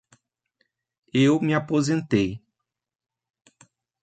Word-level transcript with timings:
Eu 1.13 1.39
me 1.39 1.53
aposentei. 1.53 2.41